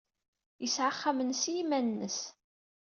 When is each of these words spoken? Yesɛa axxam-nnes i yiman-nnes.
Yesɛa 0.61 0.89
axxam-nnes 0.91 1.41
i 1.45 1.53
yiman-nnes. 1.55 2.19